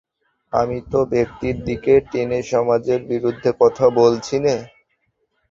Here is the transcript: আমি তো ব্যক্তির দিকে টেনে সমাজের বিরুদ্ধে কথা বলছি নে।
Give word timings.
আমি 0.53 0.77
তো 0.91 0.99
ব্যক্তির 1.13 1.55
দিকে 1.67 1.93
টেনে 2.11 2.39
সমাজের 2.51 3.01
বিরুদ্ধে 3.11 3.49
কথা 3.61 3.85
বলছি 3.99 4.35
নে। 4.39 4.55